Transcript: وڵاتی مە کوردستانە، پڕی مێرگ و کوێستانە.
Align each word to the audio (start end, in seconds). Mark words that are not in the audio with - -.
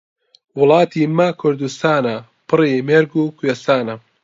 وڵاتی 0.59 1.03
مە 1.17 1.27
کوردستانە، 1.39 2.15
پڕی 2.49 2.83
مێرگ 2.87 3.11
و 3.17 3.33
کوێستانە. 3.37 3.95